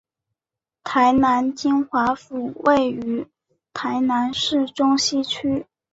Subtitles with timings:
[0.83, 3.27] 台南金华府位于
[3.71, 5.67] 台南市中西区。